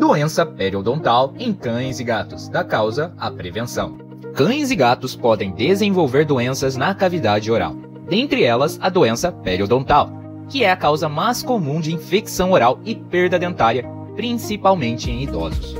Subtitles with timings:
[0.00, 3.98] Doença periodontal em cães e gatos, da causa à prevenção.
[4.34, 7.76] Cães e gatos podem desenvolver doenças na cavidade oral,
[8.08, 10.10] dentre elas a doença periodontal,
[10.48, 13.84] que é a causa mais comum de infecção oral e perda dentária,
[14.16, 15.76] principalmente em idosos.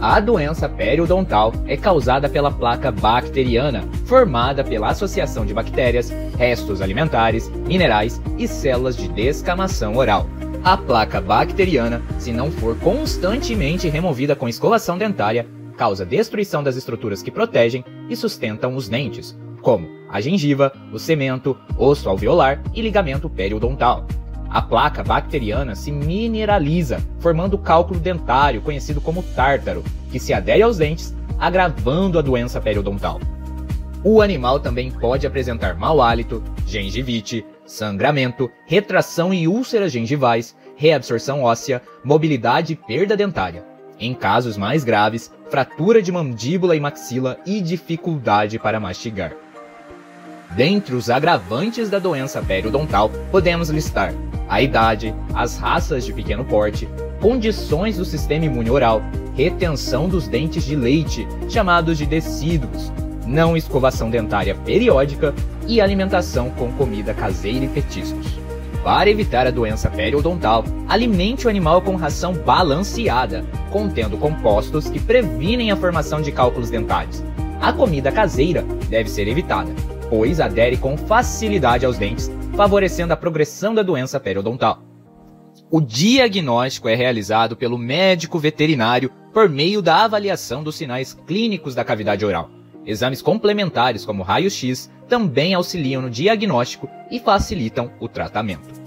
[0.00, 7.48] A doença periodontal é causada pela placa bacteriana, formada pela associação de bactérias, restos alimentares,
[7.48, 10.26] minerais e células de descamação oral.
[10.64, 15.44] A placa bacteriana, se não for constantemente removida com escovação dentária,
[15.76, 21.58] causa destruição das estruturas que protegem e sustentam os dentes, como a gengiva, o cemento,
[21.76, 24.06] osso alveolar e ligamento periodontal.
[24.48, 30.62] A placa bacteriana se mineraliza, formando o cálculo dentário, conhecido como tártaro, que se adere
[30.62, 33.18] aos dentes, agravando a doença periodontal.
[34.04, 41.80] O animal também pode apresentar mau hálito, gengivite, sangramento, retração e úlceras gengivais, reabsorção óssea,
[42.02, 43.64] mobilidade e perda dentária.
[44.00, 49.32] Em casos mais graves, fratura de mandíbula e maxila e dificuldade para mastigar.
[50.56, 54.12] Dentre os agravantes da doença periodontal, podemos listar
[54.48, 56.88] a idade, as raças de pequeno porte,
[57.20, 59.00] condições do sistema imune oral,
[59.36, 62.92] retenção dos dentes de leite, chamados de decíduos,
[63.26, 65.34] não escovação dentária periódica
[65.66, 68.26] e alimentação com comida caseira e petiscos.
[68.82, 75.70] Para evitar a doença periodontal, alimente o animal com ração balanceada, contendo compostos que previnem
[75.70, 77.22] a formação de cálculos dentários.
[77.60, 79.72] A comida caseira deve ser evitada,
[80.10, 84.82] pois adere com facilidade aos dentes, favorecendo a progressão da doença periodontal.
[85.70, 91.84] O diagnóstico é realizado pelo médico veterinário por meio da avaliação dos sinais clínicos da
[91.84, 92.50] cavidade oral.
[92.84, 98.82] Exames complementares, como raio-x, também auxiliam no diagnóstico e facilitam o tratamento.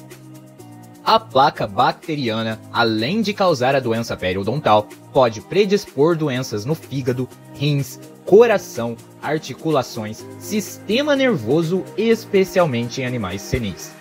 [1.03, 7.99] A placa bacteriana, além de causar a doença periodontal, pode predispor doenças no fígado, rins,
[8.25, 13.93] coração, articulações, sistema nervoso, especialmente em animais senis.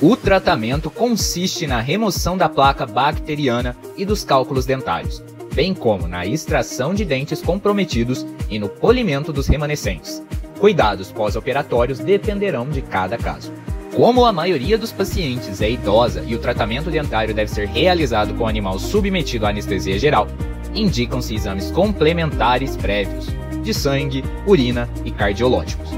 [0.00, 5.22] O tratamento consiste na remoção da placa bacteriana e dos cálculos dentários,
[5.54, 10.22] bem como na extração de dentes comprometidos e no polimento dos remanescentes.
[10.58, 13.52] Cuidados pós-operatórios dependerão de cada caso.
[13.94, 18.44] Como a maioria dos pacientes é idosa e o tratamento dentário deve ser realizado com
[18.44, 20.28] o animal submetido à anestesia geral,
[20.74, 23.26] indicam-se exames complementares prévios,
[23.62, 25.90] de sangue, urina e cardiológicos.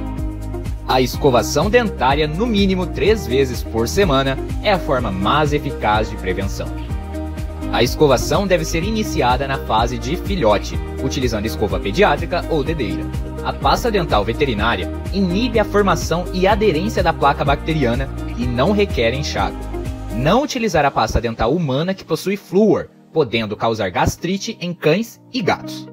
[0.88, 6.16] A escovação dentária, no mínimo três vezes por semana, é a forma mais eficaz de
[6.16, 6.66] prevenção.
[7.72, 13.02] A escovação deve ser iniciada na fase de filhote, utilizando escova pediátrica ou dedeira.
[13.42, 19.14] A pasta dental veterinária inibe a formação e aderência da placa bacteriana e não requer
[19.14, 19.56] enxágue.
[20.14, 25.40] Não utilizar a pasta dental humana que possui flúor, podendo causar gastrite em cães e
[25.40, 25.88] gatos.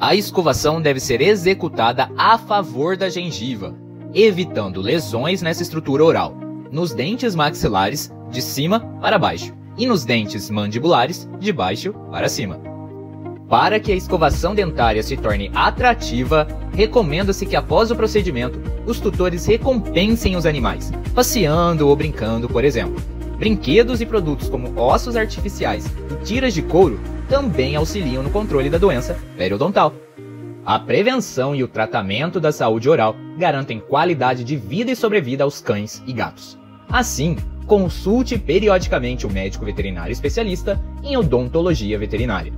[0.00, 3.72] A escovação deve ser executada a favor da gengiva,
[4.12, 6.34] evitando lesões nessa estrutura oral,
[6.72, 12.60] nos dentes maxilares de cima para baixo e nos dentes mandibulares de baixo para cima.
[13.48, 19.44] Para que a escovação dentária se torne atrativa, recomenda-se que após o procedimento, os tutores
[19.44, 22.96] recompensem os animais, passeando ou brincando, por exemplo.
[23.38, 28.78] Brinquedos e produtos como ossos artificiais e tiras de couro também auxiliam no controle da
[28.78, 29.92] doença periodontal.
[30.64, 35.60] A prevenção e o tratamento da saúde oral garantem qualidade de vida e sobrevida aos
[35.60, 36.56] cães e gatos.
[36.88, 37.36] Assim,
[37.66, 42.52] consulte periodicamente o médico veterinário especialista em odontologia veterinária.